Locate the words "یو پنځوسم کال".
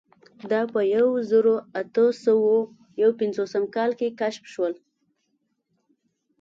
3.01-3.91